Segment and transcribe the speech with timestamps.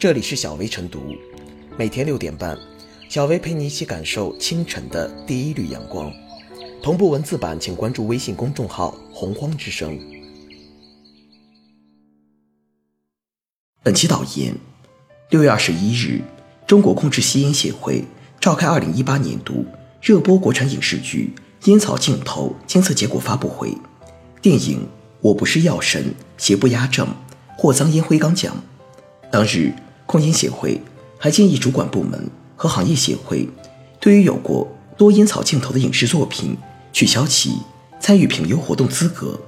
[0.00, 1.14] 这里是小薇晨读，
[1.76, 2.56] 每天六点半，
[3.10, 6.10] 小薇陪你一起感受清晨的第一缕阳光。
[6.82, 10.00] 同步文字版，请关注微信公众号“洪荒之声”。
[13.84, 14.54] 本期导言：
[15.28, 16.22] 六月二十一日，
[16.66, 18.02] 中国控制吸烟协会
[18.40, 19.66] 召开二零一八年度
[20.00, 21.34] 热播国产影视剧
[21.68, 23.76] 《烟草镜头》监测结果发布会。
[24.40, 24.78] 电影
[25.20, 26.02] 《我不是药神》
[26.38, 27.06] 邪不压正，
[27.58, 28.56] 获脏烟灰缸奖。
[29.30, 29.70] 当日。
[30.10, 30.82] 控烟协会
[31.16, 33.48] 还建议主管部门和行业协会，
[34.00, 36.56] 对于有过多烟草镜头的影视作品，
[36.92, 37.58] 取消其
[38.00, 39.38] 参与评优活动资格。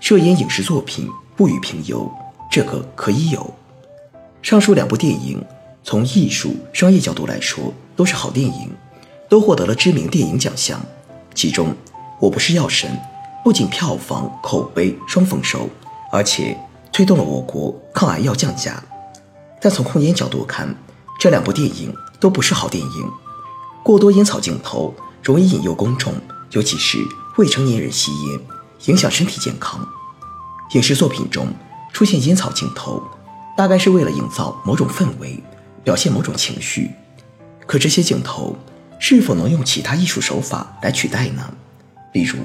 [0.00, 2.10] 涉烟影视作品不予评优，
[2.50, 3.54] 这个可以有。
[4.42, 5.40] 上述两部电影，
[5.84, 8.72] 从艺术、商业角度来说，都是好电影。
[9.28, 10.80] 都获得了知名电影奖项，
[11.34, 11.68] 其中
[12.20, 12.90] 《我不是药神》
[13.42, 15.68] 不仅票房口碑双丰收，
[16.12, 16.56] 而且
[16.92, 18.82] 推动了我国抗癌药降价。
[19.60, 20.74] 但从控烟角度看，
[21.18, 23.10] 这两部电影都不是好电影。
[23.82, 26.12] 过多烟草镜头容易引诱公众，
[26.52, 26.98] 尤其是
[27.36, 28.40] 未成年人吸烟，
[28.86, 29.86] 影响身体健康。
[30.72, 31.48] 影视作品中
[31.92, 33.02] 出现烟草镜头，
[33.56, 35.42] 大概是为了营造某种氛围，
[35.82, 36.90] 表现某种情绪。
[37.66, 38.56] 可这些镜头。
[38.98, 41.54] 是否能用其他艺术手法来取代呢？
[42.12, 42.38] 比如，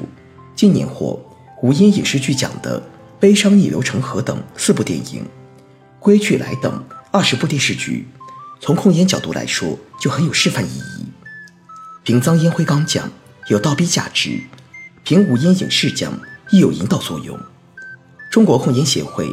[0.56, 1.20] 今年获
[1.62, 2.82] 无烟影视剧奖的
[3.20, 5.24] 《悲伤逆流成河》等四部电影，
[6.00, 8.08] 《归去来》等二十部电视剧，
[8.60, 11.06] 从控烟角度来说就很有示范意义。
[12.04, 13.10] 凭脏烟灰缸奖
[13.48, 14.42] 有倒逼价值，
[15.04, 16.20] 凭无烟影视奖
[16.52, 17.40] 亦有引导作用。
[18.30, 19.28] 中国控烟协会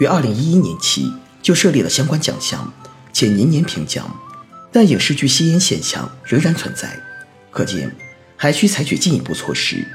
[0.00, 2.72] 于二零一一年起就设立了相关奖项，
[3.12, 4.08] 且年年评奖。
[4.74, 6.98] 但影视剧吸烟现象仍然存在，
[7.52, 7.94] 可见
[8.36, 9.86] 还需采取进一步措施。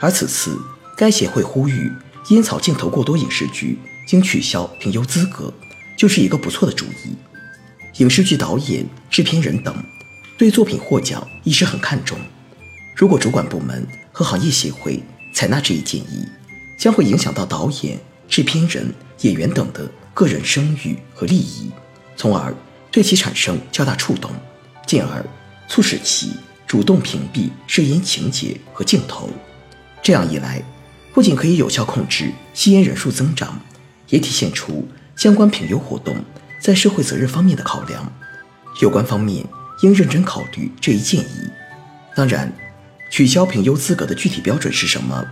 [0.00, 0.58] 而此次
[0.96, 1.92] 该协会呼吁
[2.30, 3.78] 烟草镜头过多影视剧
[4.10, 5.54] 应取消评优资格，
[5.96, 7.14] 就是一个不错的主意。
[7.98, 9.72] 影视剧导演、制片人等
[10.36, 12.18] 对作品获奖一直很看重。
[12.96, 15.00] 如果主管部门和行业协会
[15.32, 16.26] 采纳这一建议，
[16.76, 17.96] 将会影响到导演、
[18.28, 21.70] 制片人、演员等的个人声誉和利益，
[22.16, 22.52] 从而。
[22.90, 24.30] 对其产生较大触动，
[24.86, 25.24] 进而
[25.68, 26.32] 促使其
[26.66, 29.30] 主动屏蔽涉烟情节和镜头。
[30.02, 30.62] 这样一来，
[31.12, 33.60] 不仅可以有效控制吸烟人数增长，
[34.08, 36.16] 也体现出相关评优活动
[36.60, 38.12] 在社会责任方面的考量。
[38.80, 39.44] 有关方面
[39.82, 41.50] 应认真考虑这一建议。
[42.16, 42.52] 当然，
[43.10, 45.24] 取消评优资格的具体标准是什么，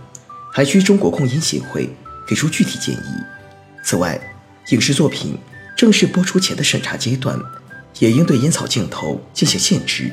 [0.53, 1.89] 还需中国控烟协会
[2.27, 3.23] 给出具体建议。
[3.83, 4.19] 此外，
[4.69, 5.37] 影视作品。
[5.79, 7.39] 正式播出前的审查阶段，
[7.99, 10.11] 也应对烟草镜头进行限制，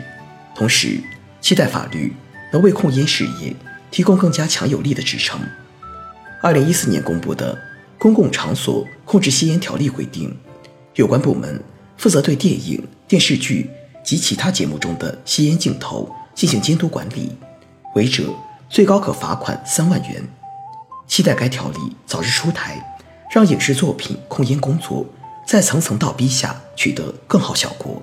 [0.55, 1.01] 同时
[1.41, 2.15] 期待法律
[2.53, 3.53] 能为控烟事业
[3.91, 5.41] 提供更加强有力的支撑。
[6.41, 7.53] 二零一四年公布的
[7.99, 10.33] 《公共场所控制吸烟条例》规定，
[10.95, 11.61] 有关部门
[11.97, 13.69] 负责对电影、电视剧
[14.05, 17.33] 及其他节目中的吸烟镜头进行监督管理，
[17.97, 18.33] 违者
[18.71, 20.23] 最高可罚款三万元。
[21.09, 22.97] 期待该条例早日出台，
[23.33, 25.05] 让影视作品控烟工作。
[25.47, 28.03] 在层层倒逼下取得更好效果。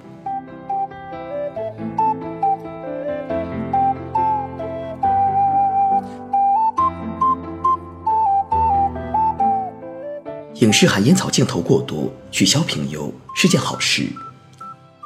[10.55, 14.07] 影视含烟草镜头过多，取消评优是件好事。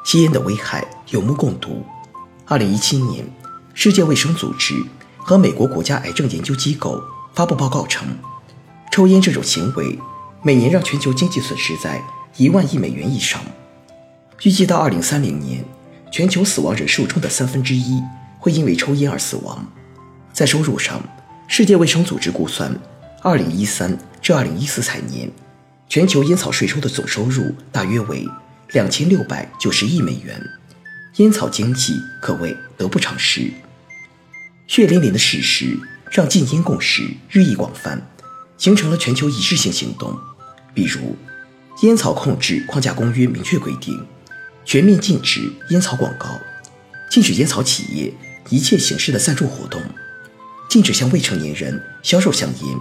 [0.05, 1.83] 吸烟的危害有目共睹。
[2.45, 3.25] 二零一七年，
[3.73, 4.75] 世界卫生组织
[5.17, 7.01] 和美国国家癌症研究机构
[7.33, 8.07] 发布报告称，
[8.91, 9.97] 抽烟这种行为
[10.43, 11.99] 每年让全球经济损失在。
[12.37, 13.41] 一万亿美元以上，
[14.43, 15.65] 预计到二零三零年，
[16.11, 17.99] 全球死亡人数中的三分之一
[18.37, 19.67] 会因为抽烟而死亡。
[20.31, 21.01] 在收入上，
[21.47, 22.71] 世界卫生组织估算，
[23.23, 25.27] 二零一三至二零一四财年，
[25.89, 28.23] 全球烟草税收的总收入大约为
[28.73, 30.39] 两千六百九十亿美元。
[31.15, 33.51] 烟草经济可谓得不偿失。
[34.67, 35.75] 血淋淋的事实
[36.11, 37.01] 让禁烟共识
[37.31, 37.99] 日益广泛，
[38.59, 40.15] 形成了全球一致性行动，
[40.75, 41.17] 比如。
[41.83, 43.95] 烟草控制框架公约明确规定，
[44.65, 46.27] 全面禁止烟草广告，
[47.11, 48.11] 禁止烟草企业
[48.49, 49.79] 一切形式的赞助活动，
[50.67, 52.77] 禁止向未成年人销售香烟，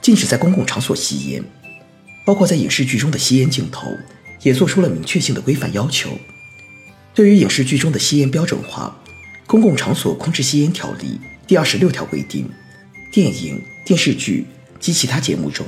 [0.00, 1.42] 禁止在公共场所吸烟，
[2.24, 3.88] 包括在影视剧中的吸烟镜头，
[4.42, 6.10] 也做出了明确性的规范要求。
[7.12, 8.96] 对于影视剧中的吸烟标准化，
[9.48, 12.48] 《公共场所控制吸烟条例》第二十六条规定，
[13.12, 14.46] 电影、电视剧
[14.78, 15.66] 及其他节目中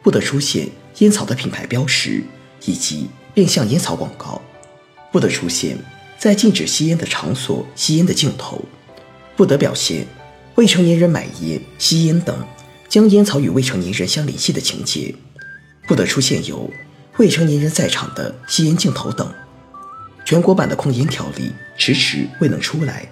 [0.00, 0.68] 不得出现。
[0.98, 2.22] 烟草的品牌标识
[2.64, 4.40] 以及变相烟草广告，
[5.12, 5.78] 不得出现
[6.18, 8.64] 在禁止吸烟的场所吸烟的镜头，
[9.36, 10.06] 不得表现
[10.56, 12.36] 未成年人买烟、吸烟等
[12.88, 15.14] 将烟草与未成年人相联系的情节，
[15.86, 16.68] 不得出现有
[17.18, 19.32] 未成年人在场的吸烟镜头等。
[20.24, 23.08] 全国版的控烟条例迟迟未能出来，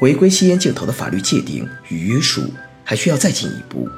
[0.00, 2.44] 违规吸烟镜头的法律界定与约束
[2.84, 3.88] 还需要再进一步。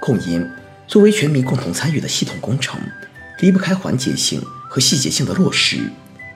[0.00, 0.50] 控烟
[0.86, 2.80] 作为全民共同参与的系统工程，
[3.40, 5.78] 离不开环节性和细节性的落实。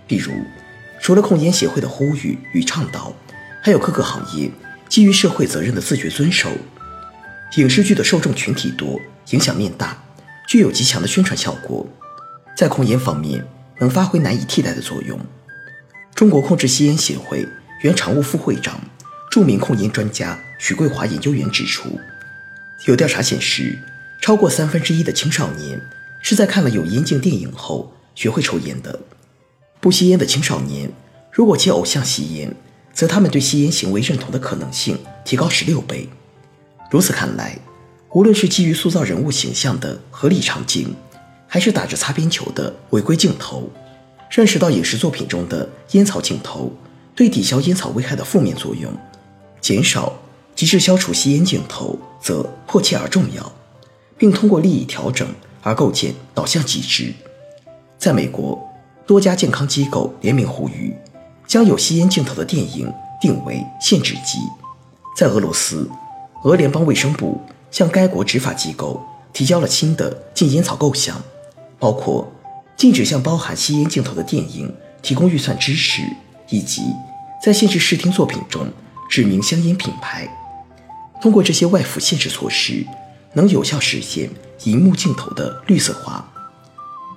[0.06, 0.32] 比如，
[1.00, 3.14] 除了控烟协会的呼吁与倡导，
[3.62, 4.50] 还有各个行业
[4.88, 6.50] 基于社会责任的自觉遵守。
[7.56, 9.00] 影视剧的受众群体多，
[9.30, 10.02] 影响面大，
[10.48, 11.86] 具有极强的宣传效果，
[12.56, 13.44] 在控烟方面
[13.78, 15.18] 能发挥难以替代的作用。
[16.14, 17.48] 中国控制吸烟协会
[17.82, 18.80] 原常务副会长、
[19.30, 21.98] 著名控烟专家许桂华研究员指出，
[22.86, 23.78] 有调查显示，
[24.20, 25.80] 超过三分之一的青少年
[26.22, 29.00] 是在看了有烟镜电影后学会抽烟的。
[29.80, 30.92] 不吸烟的青少年，
[31.32, 32.54] 如果其偶像吸烟，
[32.92, 36.08] 则他们对吸烟行为认同的可能性提高十六倍。
[36.90, 37.58] 如此看来，
[38.10, 40.94] 无论是基于塑造人物形象的合理场景，
[41.46, 43.70] 还是打着擦边球的违规镜头，
[44.30, 46.70] 认识到影视作品中的烟草镜头
[47.14, 48.92] 对抵消烟草危害的负面作用，
[49.62, 50.12] 减少
[50.54, 53.50] 及时消除吸烟镜头，则迫切而重要，
[54.20, 55.26] 并通过利益调整
[55.62, 57.12] 而构建导向机制。
[57.98, 58.60] 在美国，
[59.06, 60.94] 多家健康机构联名呼吁，
[61.46, 64.38] 将有吸烟镜头的电影定为限制级。
[65.16, 65.90] 在俄罗斯。
[66.42, 67.38] 俄联邦卫生部
[67.70, 68.98] 向该国执法机构
[69.30, 71.22] 提交了新的禁烟草构想，
[71.78, 72.26] 包括
[72.78, 76.00] 禁止向包含吸烟镜头的电影提供预算支持，
[76.48, 76.80] 以及
[77.44, 78.66] 在限制视听作品中
[79.10, 80.26] 指明香烟品牌。
[81.20, 82.86] 通过这些外附限制措施，
[83.34, 84.30] 能有效实现
[84.64, 86.28] 银幕镜头的绿色化。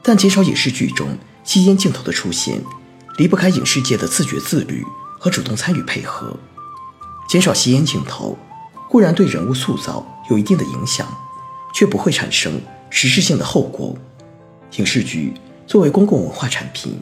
[0.02, 2.62] 但减少影视剧中吸烟镜头的出现，
[3.18, 4.84] 离不开影视界的自觉自律
[5.20, 6.36] 和主动参与配合。
[7.30, 8.38] 减少吸烟镜头。
[8.90, 11.08] 固然对人物塑造有一定的影响，
[11.74, 12.62] 却不会产生
[12.92, 13.98] 实质性的后果。
[14.78, 15.34] 影视剧
[15.66, 17.02] 作为公共文化产品，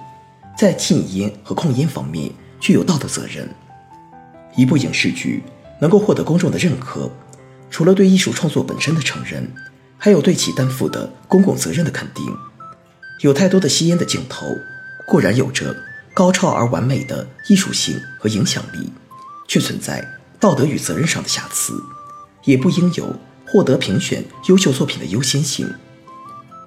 [0.58, 2.32] 在禁烟和控烟方面
[2.62, 3.54] 具有道德责任。
[4.56, 5.44] 一部影视剧
[5.82, 7.12] 能够获得公众的认可，
[7.72, 9.52] 除了对艺术创作本身的承认，
[9.98, 12.26] 还有对其担负的公共责任的肯定。
[13.22, 14.46] 有太多的吸烟的镜头，
[15.08, 15.76] 固然有着
[16.14, 18.92] 高超而完美的艺术性和影响力，
[19.48, 20.06] 却存在。
[20.40, 21.80] 道德与责任上的瑕疵，
[22.46, 23.16] 也不应有
[23.46, 25.72] 获得评选优秀作品的优先性。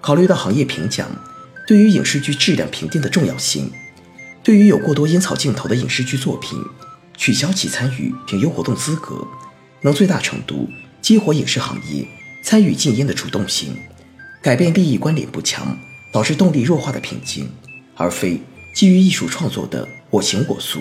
[0.00, 1.08] 考虑到行业评奖
[1.66, 3.72] 对于影视剧质量评定的重要性，
[4.44, 6.56] 对于有过多烟草镜头的影视剧作品，
[7.16, 9.26] 取消其参与评优活动资格，
[9.80, 10.68] 能最大程度
[11.04, 12.02] 激活影视行业
[12.42, 13.76] 参与禁烟的主动性，
[14.40, 15.78] 改变利益关联不强
[16.10, 17.46] 导致动力弱化的瓶颈，
[17.94, 18.40] 而非
[18.74, 20.80] 基于艺术创作的我行我素。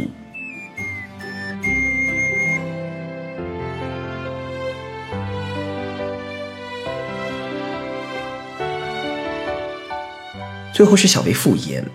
[10.73, 11.85] 最后是小微复言。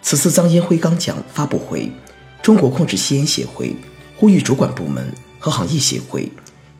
[0.00, 1.90] 此次脏烟灰缸奖发布会，
[2.40, 3.74] 中国控制吸烟协会
[4.16, 6.30] 呼吁主管部门和行业协会，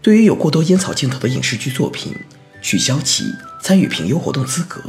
[0.03, 2.15] 对于有过多烟草镜头的影视剧作品，
[2.63, 3.25] 取消其
[3.63, 4.83] 参与评优活动资格。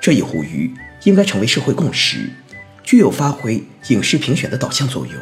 [0.00, 0.74] 这一呼吁
[1.04, 2.30] 应该成为社会共识，
[2.82, 5.14] 具有发挥影视评选的导向作用，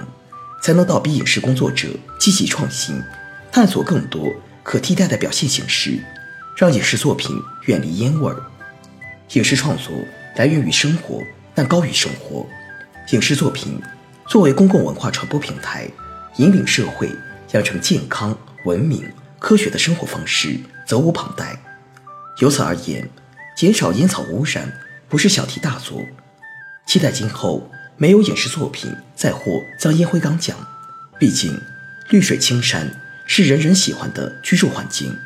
[0.62, 3.00] 才能倒逼影视工作者积极创新，
[3.50, 4.32] 探索更多
[4.62, 5.98] 可替代的表现形式，
[6.56, 8.42] 让影视作品远离烟味儿。
[9.32, 9.92] 影视创作。
[10.36, 11.22] 来源于生活，
[11.54, 12.46] 但高于生活。
[13.10, 13.78] 影视作品
[14.26, 15.86] 作为公共文化传播平台，
[16.36, 17.10] 引领社会
[17.50, 21.58] 养成健康、文明、科学的生活方式，责无旁贷。
[22.38, 23.08] 由此而言，
[23.56, 24.72] 减少烟草污染
[25.08, 26.04] 不是小题大做。
[26.86, 30.56] 期待今后没有影视作品再获脏烟灰缸奖。
[31.18, 31.60] 毕竟，
[32.08, 32.90] 绿水青山
[33.26, 35.16] 是人人喜欢的居住环境。